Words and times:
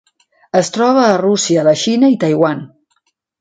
Es 0.59 0.71
troba 0.77 1.03
a 1.09 1.19
Rússia, 1.23 1.67
la 1.69 1.75
Xina 1.83 2.11
i 2.15 2.19
Taiwan. 2.25 2.65